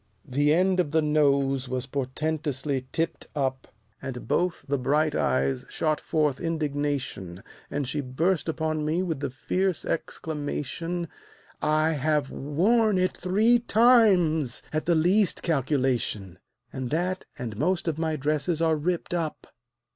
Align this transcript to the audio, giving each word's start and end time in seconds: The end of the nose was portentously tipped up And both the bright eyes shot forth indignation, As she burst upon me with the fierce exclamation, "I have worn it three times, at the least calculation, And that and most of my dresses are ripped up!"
The 0.25 0.51
end 0.51 0.79
of 0.79 0.89
the 0.89 1.01
nose 1.03 1.69
was 1.69 1.85
portentously 1.85 2.87
tipped 2.91 3.27
up 3.35 3.67
And 4.01 4.27
both 4.27 4.65
the 4.67 4.79
bright 4.79 5.13
eyes 5.13 5.63
shot 5.69 6.01
forth 6.01 6.39
indignation, 6.39 7.43
As 7.69 7.87
she 7.87 8.01
burst 8.01 8.49
upon 8.49 8.83
me 8.83 9.03
with 9.03 9.19
the 9.19 9.29
fierce 9.29 9.85
exclamation, 9.85 11.07
"I 11.61 11.91
have 11.91 12.31
worn 12.31 12.97
it 12.97 13.15
three 13.15 13.59
times, 13.59 14.63
at 14.73 14.87
the 14.87 14.95
least 14.95 15.43
calculation, 15.43 16.39
And 16.73 16.89
that 16.89 17.27
and 17.37 17.55
most 17.55 17.87
of 17.87 17.99
my 17.99 18.15
dresses 18.15 18.59
are 18.59 18.75
ripped 18.77 19.13
up!" 19.13 19.53